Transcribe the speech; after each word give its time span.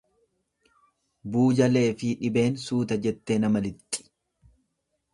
Buujaleefi 1.35 2.11
dhibeen 2.23 2.59
suuta 2.65 3.01
jettee 3.07 3.41
nama 3.47 3.65
lixxi. 3.71 4.11